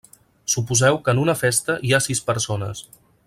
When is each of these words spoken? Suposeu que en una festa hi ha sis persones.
Suposeu 0.53 0.97
que 1.07 1.13
en 1.15 1.21
una 1.25 1.37
festa 1.43 1.77
hi 1.89 1.93
ha 1.99 2.03
sis 2.09 2.25
persones. 2.31 2.85